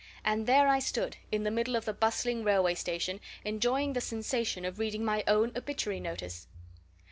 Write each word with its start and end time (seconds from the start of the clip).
And 0.25 0.47
there 0.47 0.67
I 0.67 0.79
stood, 0.79 1.17
in 1.31 1.43
the 1.43 1.51
middle 1.51 1.75
of 1.75 1.85
the 1.85 1.93
bustling 1.93 2.43
railway 2.43 2.73
station, 2.73 3.19
enjoying 3.45 3.93
the 3.93 4.01
sensation 4.01 4.65
of 4.65 4.79
reading 4.79 5.05
my 5.05 5.23
own 5.27 5.51
obituary 5.55 5.99
notice. 5.99 6.47